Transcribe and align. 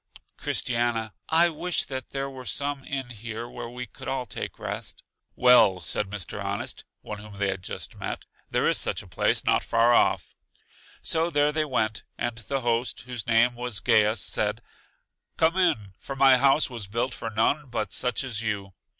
Christiana: 0.35 1.13
I 1.29 1.49
wish 1.49 1.85
that 1.85 2.09
there 2.09 2.27
were 2.27 2.43
some 2.47 2.83
inn 2.83 3.11
here 3.11 3.47
where 3.47 3.69
we 3.69 3.85
could 3.85 4.07
all 4.07 4.25
take 4.25 4.57
rest. 4.57 5.03
I 5.03 5.11
Well, 5.35 5.79
said 5.81 6.09
Mr. 6.09 6.43
Honest 6.43 6.83
one 7.01 7.19
whom 7.19 7.35
they 7.37 7.49
had 7.49 7.61
just 7.61 7.95
met 7.95 8.25
there 8.49 8.67
is 8.67 8.79
such 8.79 9.03
a 9.03 9.07
place 9.07 9.43
not 9.45 9.63
far 9.63 9.93
off. 9.93 10.33
So 11.03 11.29
there 11.29 11.51
they 11.51 11.65
went, 11.65 12.01
and 12.17 12.35
the 12.39 12.61
host, 12.61 13.01
whose 13.01 13.27
name 13.27 13.53
was 13.53 13.79
Gaius, 13.79 14.21
said: 14.21 14.63
Come 15.37 15.55
in, 15.55 15.93
for 15.99 16.15
my 16.15 16.37
house 16.37 16.67
was 16.67 16.87
built 16.87 17.13
for 17.13 17.29
none 17.29 17.67
but 17.69 17.93
such 17.93 18.23
as 18.23 18.41
you. 18.41 18.73